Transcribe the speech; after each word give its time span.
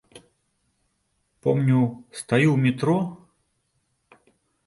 Помню, 1.47 1.79
стаю 2.21 2.47
ў 2.53 2.57
метро. 2.65 2.97